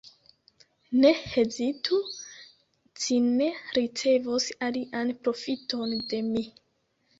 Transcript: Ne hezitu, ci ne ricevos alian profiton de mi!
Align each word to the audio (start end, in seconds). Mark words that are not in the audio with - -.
Ne 1.01 1.11
hezitu, 1.33 1.99
ci 3.03 3.19
ne 3.27 3.51
ricevos 3.81 4.49
alian 4.71 5.15
profiton 5.23 5.97
de 6.11 6.25
mi! 6.35 6.47